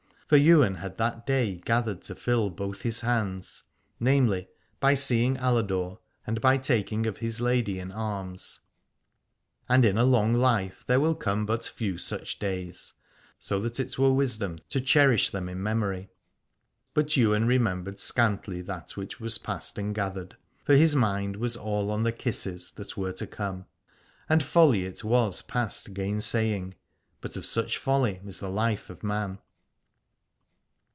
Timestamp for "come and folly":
23.27-24.85